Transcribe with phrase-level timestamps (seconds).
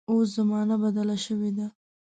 [0.09, 1.67] اوس زمانه بدله شوې ده.